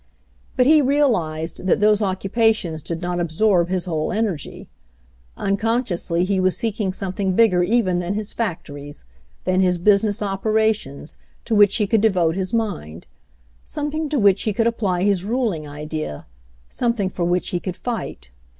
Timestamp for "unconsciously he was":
5.37-6.57